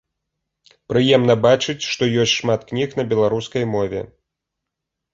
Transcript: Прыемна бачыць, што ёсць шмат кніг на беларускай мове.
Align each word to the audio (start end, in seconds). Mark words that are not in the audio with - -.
Прыемна 0.91 1.35
бачыць, 1.45 1.77
што 1.91 2.03
ёсць 2.25 2.35
шмат 2.41 2.67
кніг 2.73 2.99
на 3.03 3.09
беларускай 3.15 3.63
мове. 3.79 4.07